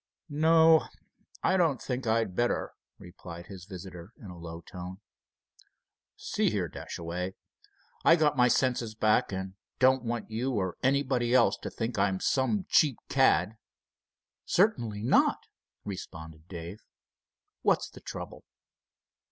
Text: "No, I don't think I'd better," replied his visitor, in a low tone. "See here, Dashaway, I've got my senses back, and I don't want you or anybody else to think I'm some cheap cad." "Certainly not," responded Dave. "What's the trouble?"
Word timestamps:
"No, 0.31 0.87
I 1.43 1.57
don't 1.57 1.79
think 1.79 2.07
I'd 2.07 2.35
better," 2.35 2.73
replied 2.97 3.45
his 3.45 3.65
visitor, 3.65 4.13
in 4.17 4.31
a 4.31 4.37
low 4.39 4.61
tone. 4.61 4.97
"See 6.17 6.49
here, 6.49 6.67
Dashaway, 6.67 7.35
I've 8.03 8.17
got 8.17 8.35
my 8.35 8.47
senses 8.47 8.95
back, 8.95 9.31
and 9.31 9.51
I 9.51 9.55
don't 9.77 10.03
want 10.03 10.31
you 10.31 10.53
or 10.53 10.75
anybody 10.81 11.35
else 11.35 11.55
to 11.59 11.69
think 11.69 11.99
I'm 11.99 12.19
some 12.19 12.65
cheap 12.67 12.97
cad." 13.09 13.59
"Certainly 14.43 15.03
not," 15.03 15.37
responded 15.85 16.47
Dave. 16.47 16.79
"What's 17.61 17.87
the 17.87 18.01
trouble?" 18.01 18.43